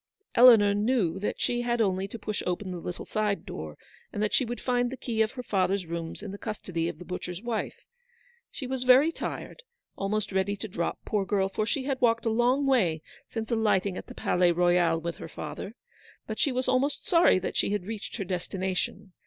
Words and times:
Eleanor 0.33 0.73
knew 0.73 1.19
that 1.19 1.39
she 1.39 1.61
had 1.61 1.79
only 1.79 2.07
to 2.07 2.17
push 2.17 2.41
open 2.47 2.71
the 2.71 2.79
little 2.79 3.05
side 3.05 3.45
door, 3.45 3.77
and 4.11 4.23
that 4.23 4.33
she 4.33 4.43
would 4.45 4.59
find 4.59 4.89
the 4.91 4.97
key 4.97 5.21
of 5.21 5.33
her 5.33 5.43
father's 5.43 5.85
rooms 5.85 6.23
in 6.23 6.31
the 6.31 6.39
custody 6.39 6.89
of 6.89 6.97
the 6.97 7.05
butcher's 7.05 7.43
wife. 7.43 7.85
She 8.49 8.65
was 8.65 8.81
very 8.81 9.11
tired, 9.11 9.61
almost 9.95 10.31
ready 10.31 10.55
to 10.55 10.67
drop, 10.67 11.05
poor 11.05 11.23
girl, 11.23 11.49
for 11.49 11.67
she 11.67 11.83
had 11.83 12.01
walked 12.01 12.25
a 12.25 12.29
long 12.29 12.65
way 12.65 13.03
since 13.29 13.51
alighting 13.51 13.95
at 13.95 14.07
the 14.07 14.15
Palais 14.15 14.51
Royal 14.51 14.99
with 14.99 15.17
her 15.17 15.29
father; 15.29 15.75
but 16.25 16.39
she 16.39 16.51
was 16.51 16.67
almost 16.67 17.05
sorry 17.07 17.37
that 17.37 17.55
she 17.55 17.69
had 17.69 17.85
reached 17.85 18.15
her 18.17 18.23
destination. 18.25 19.13